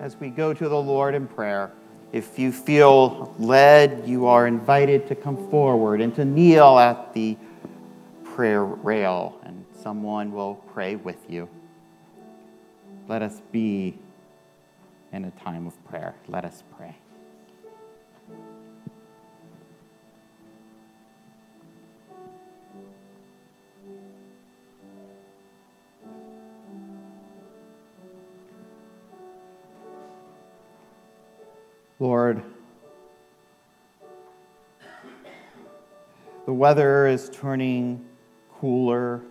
as 0.00 0.16
we 0.16 0.30
go 0.30 0.54
to 0.54 0.68
the 0.68 0.80
Lord 0.80 1.14
in 1.14 1.26
prayer, 1.26 1.72
if 2.12 2.38
you 2.38 2.52
feel 2.52 3.34
led, 3.38 4.06
you 4.06 4.26
are 4.26 4.46
invited 4.46 5.06
to 5.08 5.14
come 5.14 5.50
forward 5.50 6.00
and 6.00 6.14
to 6.14 6.24
kneel 6.24 6.78
at 6.78 7.12
the 7.12 7.36
prayer 8.24 8.64
rail, 8.64 9.38
and 9.44 9.64
someone 9.82 10.32
will 10.32 10.54
pray 10.72 10.96
with 10.96 11.18
you. 11.28 11.48
Let 13.08 13.22
us 13.22 13.42
be 13.52 13.98
in 15.12 15.24
a 15.24 15.30
time 15.32 15.66
of 15.66 15.84
prayer. 15.86 16.14
Let 16.28 16.44
us 16.44 16.62
pray. 16.76 16.96
Lord, 32.00 32.42
the 36.46 36.52
weather 36.52 37.08
is 37.08 37.28
turning 37.30 38.04
cooler. 38.60 39.22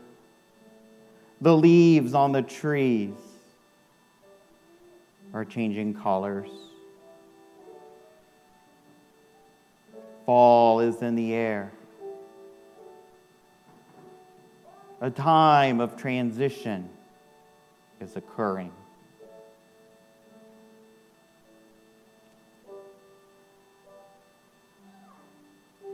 The 1.40 1.56
leaves 1.56 2.14
on 2.14 2.34
the 2.34 2.42
trees 2.42 3.14
are 5.34 5.46
changing 5.46 5.94
colors. 5.94 6.50
Fall 10.26 10.82
is 10.82 11.02
in 11.02 11.16
the 11.16 11.34
air. 11.34 11.72
A 15.00 15.10
time 15.10 15.80
of 15.80 15.96
transition 15.96 16.90
is 18.02 18.18
occurring. 18.18 18.74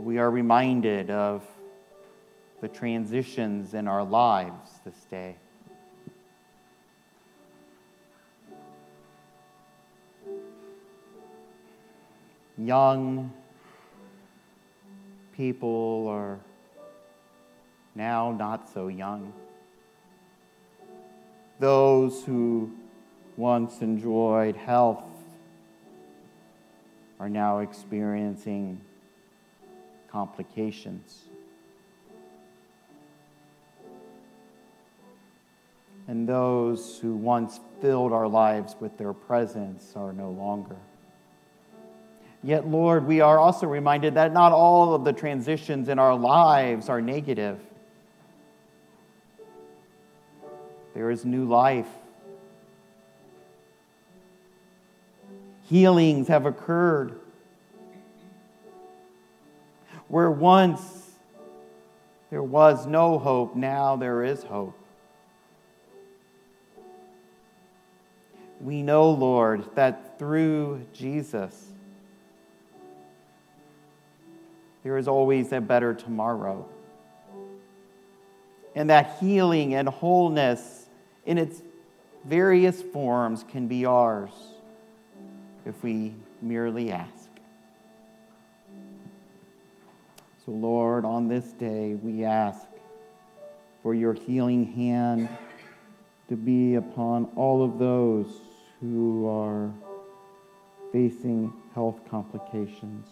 We 0.03 0.17
are 0.17 0.29
reminded 0.29 1.09
of 1.09 1.43
the 2.59 2.67
transitions 2.67 3.73
in 3.73 3.87
our 3.87 4.03
lives 4.03 4.71
this 4.83 5.05
day. 5.09 5.35
Young 12.57 13.31
people 15.35 16.07
are 16.09 16.39
now 17.95 18.31
not 18.31 18.69
so 18.69 18.89
young. 18.89 19.31
Those 21.59 22.25
who 22.25 22.71
once 23.37 23.81
enjoyed 23.81 24.57
health 24.57 25.05
are 27.19 27.29
now 27.29 27.59
experiencing 27.59 28.81
complications. 30.13 31.23
And 36.07 36.29
those 36.29 36.99
who 36.99 37.15
once 37.15 37.59
filled 37.81 38.13
our 38.13 38.27
lives 38.27 38.75
with 38.79 38.97
their 38.97 39.13
presence 39.13 39.93
are 39.95 40.13
no 40.13 40.29
longer. 40.29 40.75
Yet, 42.43 42.67
Lord, 42.67 43.07
we 43.07 43.21
are 43.21 43.39
also 43.39 43.65
reminded 43.67 44.15
that 44.15 44.33
not 44.33 44.51
all 44.51 44.93
of 44.93 45.03
the 45.03 45.13
transitions 45.13 45.89
in 45.89 45.97
our 45.97 46.15
lives 46.15 46.89
are 46.89 47.01
negative. 47.01 47.59
There 50.93 51.09
is 51.09 51.25
new 51.25 51.45
life. 51.45 51.87
Healings 55.69 56.27
have 56.27 56.45
occurred 56.45 57.19
where 60.07 60.31
once 60.31 61.11
there 62.29 62.43
was 62.43 62.85
no 62.85 63.19
hope, 63.19 63.55
now 63.55 63.95
there 63.95 64.23
is 64.23 64.43
hope. 64.43 64.77
We 68.59 68.81
know, 68.81 69.11
Lord, 69.11 69.65
that 69.75 70.17
through 70.17 70.85
Jesus, 70.93 71.73
there 74.83 74.97
is 74.97 75.07
always 75.07 75.51
a 75.51 75.61
better 75.61 75.93
tomorrow. 75.93 76.65
And 78.75 78.89
that 78.89 79.17
healing 79.19 79.75
and 79.75 79.87
wholeness 79.87 80.87
in 81.25 81.37
its 81.37 81.61
various 82.25 82.81
forms 82.81 83.43
can 83.49 83.67
be 83.67 83.85
ours 83.85 84.31
if 85.65 85.83
we 85.83 86.13
merely 86.41 86.91
ask. 86.91 87.22
So, 90.45 90.51
Lord, 90.51 91.05
on 91.05 91.29
this 91.29 91.53
day, 91.53 91.93
we 91.93 92.25
ask 92.25 92.67
for 93.81 93.95
your 93.95 94.13
healing 94.13 94.73
hand 94.73 95.29
to 96.27 96.35
be 96.35 96.75
upon 96.75 97.29
all 97.37 97.63
of 97.63 97.79
those 97.79 98.41
who 98.81 99.25
are 99.29 99.71
facing 100.91 101.53
health 101.73 102.01
complications. 102.09 103.07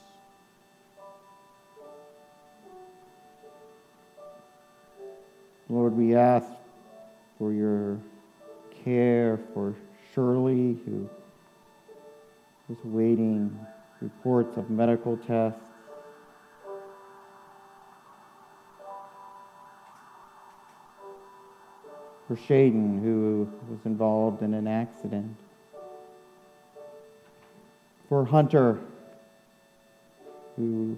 Lord, 5.69 5.96
we 5.96 6.16
ask 6.16 6.50
for 7.38 7.53
your 7.53 7.98
care 8.84 9.40
for 9.53 9.74
Shirley, 10.13 10.78
who 10.86 11.09
is 12.69 12.78
waiting 12.84 13.58
reports 14.02 14.58
of 14.58 14.69
medical 14.69 15.16
tests. 15.16 15.71
For 22.31 22.38
Shaden, 22.38 23.02
who 23.02 23.46
was 23.69 23.80
involved 23.84 24.42
in 24.42 24.53
an 24.53 24.66
accident, 24.66 25.36
for 28.08 28.24
Hunter, 28.24 28.80
who 30.56 30.97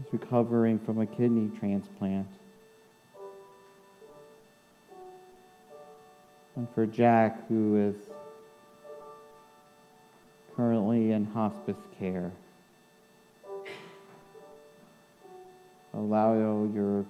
is 0.00 0.06
recovering 0.10 0.78
from 0.78 1.00
a 1.02 1.06
kidney 1.06 1.50
transplant, 1.58 2.28
and 6.56 6.66
for 6.74 6.86
Jack, 6.86 7.46
who 7.48 7.76
is 7.76 7.96
currently 10.56 11.12
in 11.12 11.26
hospice 11.26 11.76
care. 11.98 12.32
Allow 15.92 16.32
your 16.72 17.04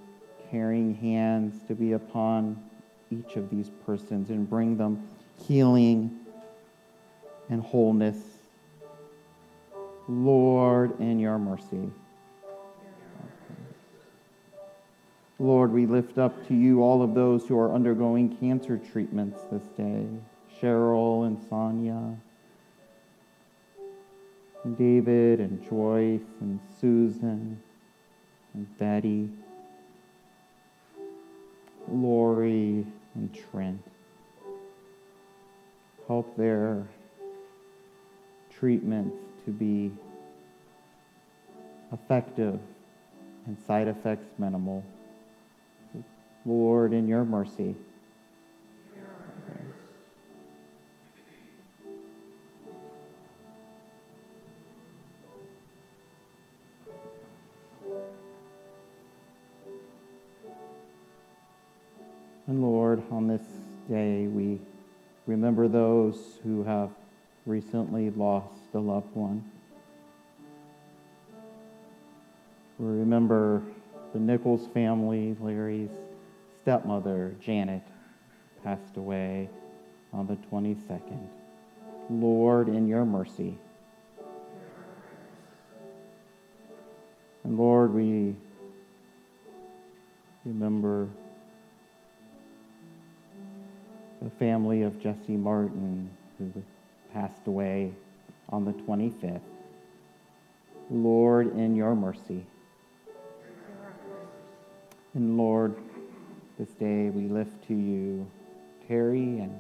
caring 0.54 0.94
hands 0.94 1.60
to 1.66 1.75
be 1.75 1.94
upon 1.94 2.56
each 3.10 3.34
of 3.34 3.50
these 3.50 3.72
persons 3.84 4.31
and 4.31 4.48
bring 4.48 4.76
them 4.76 5.04
healing 5.48 6.16
and 7.50 7.60
wholeness. 7.60 8.16
Lord, 10.06 11.00
in 11.00 11.19
your 11.19 11.41
mercy. 11.41 11.91
Lord, 15.41 15.72
we 15.72 15.87
lift 15.87 16.19
up 16.19 16.47
to 16.47 16.54
you 16.54 16.84
all 16.84 17.03
of 17.03 17.15
those 17.15 17.48
who 17.48 17.59
are 17.59 17.75
undergoing 17.75 18.36
cancer 18.36 18.78
treatments 18.92 19.41
this 19.50 19.65
day 19.76 20.06
Cheryl 20.62 21.26
and 21.26 21.36
Sonia, 21.50 22.15
David 24.78 25.41
and 25.41 25.69
Joyce 25.69 26.21
and 26.41 26.60
Susan 26.81 27.60
and 28.54 28.78
Betty. 28.78 29.31
Lori 31.89 32.86
and 33.15 33.34
Trent. 33.51 33.83
Help 36.07 36.36
their 36.36 36.86
treatments 38.51 39.16
to 39.45 39.51
be 39.51 39.92
effective 41.92 42.59
and 43.47 43.57
side 43.66 43.89
effects 43.89 44.27
minimal. 44.39 44.84
Lord, 46.47 46.92
in 46.92 47.09
your 47.09 47.25
mercy. 47.25 47.75
And 62.47 62.63
Lord, 62.63 63.03
on 63.11 63.27
this 63.27 63.41
day, 63.89 64.27
we 64.27 64.61
remember 65.27 65.67
those 65.67 66.39
who 66.43 66.63
have 66.65 66.91
recently 67.47 68.11
lost 68.11 68.75
a 68.75 68.79
loved 68.79 69.15
one. 69.15 69.51
We 72.79 72.87
remember 72.87 73.63
the 74.13 74.19
Nichols 74.19 74.67
family, 74.75 75.35
Larry's 75.41 75.89
stepmother, 76.61 77.35
Janet, 77.41 77.83
passed 78.63 78.99
away 78.99 79.49
on 80.13 80.27
the 80.27 80.37
22nd. 80.55 81.27
Lord, 82.11 82.69
in 82.69 82.87
your 82.87 83.07
mercy. 83.07 83.57
And 87.43 87.57
Lord, 87.57 87.95
we 87.95 88.35
remember 90.45 91.09
the 94.24 94.30
family 94.30 94.80
of 94.80 94.98
Jesse 94.98 95.36
Martin, 95.36 96.09
who 96.38 96.50
passed 97.12 97.47
away 97.47 97.92
on 98.48 98.65
the 98.65 98.72
25th. 98.72 99.41
Lord, 100.91 101.54
in 101.54 101.76
your 101.76 101.94
mercy. 101.94 102.47
And 105.12 105.36
Lord, 105.36 105.76
this 106.59 106.71
day 106.71 107.10
we 107.10 107.28
lift 107.28 107.68
to 107.68 107.74
you 107.74 108.26
Terry 108.88 109.41
and 109.41 109.54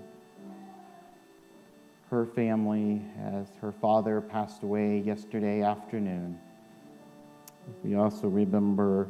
her 2.10 2.24
family 2.24 3.02
as 3.22 3.48
her 3.60 3.72
father 3.72 4.22
passed 4.22 4.62
away 4.62 4.98
yesterday 4.98 5.60
afternoon. 5.60 6.38
We 7.82 7.96
also 7.96 8.28
remember 8.28 9.08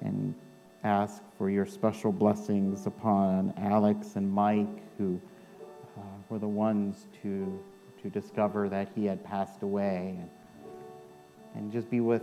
and 0.00 0.34
ask 0.84 1.22
for 1.38 1.48
your 1.48 1.66
special 1.66 2.12
blessings 2.12 2.86
upon 2.86 3.54
Alex 3.56 4.16
and 4.16 4.30
Mike, 4.30 4.82
who 4.98 5.20
uh, 5.96 6.00
were 6.28 6.38
the 6.38 6.46
ones 6.46 7.06
to, 7.22 7.58
to 8.02 8.10
discover 8.10 8.68
that 8.68 8.88
he 8.94 9.06
had 9.06 9.24
passed 9.24 9.62
away. 9.62 10.18
And, 10.18 10.30
and 11.54 11.72
just 11.72 11.90
be 11.90 12.00
with 12.00 12.22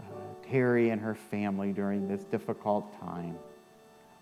uh, 0.00 0.04
Terry 0.50 0.90
and 0.90 1.00
her 1.00 1.14
family 1.14 1.72
during 1.72 2.06
this 2.06 2.24
difficult 2.24 3.00
time. 3.00 3.36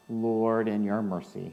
Lord, 0.08 0.69
in 0.69 0.85
your 0.85 1.02
mercy. 1.02 1.52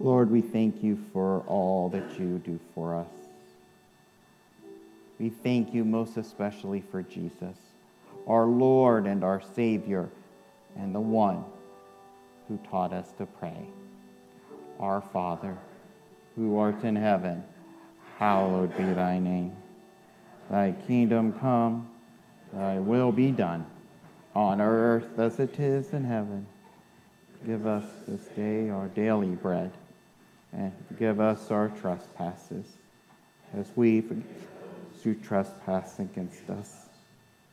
Lord, 0.00 0.30
we 0.30 0.40
thank 0.40 0.82
you 0.82 0.98
for 1.12 1.40
all 1.46 1.88
that 1.90 2.18
you 2.18 2.38
do 2.38 2.58
for 2.74 2.94
us. 2.94 3.06
We 5.18 5.28
thank 5.28 5.74
you 5.74 5.84
most 5.84 6.16
especially 6.16 6.80
for 6.80 7.02
Jesus, 7.02 7.56
our 8.28 8.46
Lord 8.46 9.06
and 9.06 9.24
our 9.24 9.40
Savior, 9.54 10.10
and 10.76 10.94
the 10.94 11.00
one 11.00 11.44
who 12.46 12.58
taught 12.70 12.92
us 12.92 13.10
to 13.18 13.26
pray. 13.26 13.66
Our 14.78 15.00
Father, 15.00 15.56
who 16.36 16.58
art 16.58 16.84
in 16.84 16.94
heaven, 16.94 17.42
hallowed 18.18 18.76
be 18.76 18.84
thy 18.84 19.18
name. 19.18 19.56
Thy 20.50 20.72
kingdom 20.86 21.32
come, 21.32 21.88
thy 22.52 22.78
will 22.78 23.12
be 23.12 23.30
done, 23.30 23.66
on 24.34 24.60
earth 24.60 25.18
as 25.18 25.40
it 25.40 25.58
is 25.58 25.92
in 25.92 26.04
heaven. 26.04 26.46
Give 27.46 27.66
us 27.66 27.84
this 28.06 28.24
day 28.36 28.68
our 28.68 28.88
daily 28.88 29.34
bread, 29.34 29.72
and 30.52 30.72
forgive 30.86 31.18
us 31.18 31.50
our 31.50 31.68
trespasses, 31.68 32.66
as 33.56 33.70
we 33.74 34.00
forgive 34.02 34.24
those 34.24 35.02
who 35.02 35.14
trespass 35.14 35.98
against 35.98 36.48
us. 36.50 36.87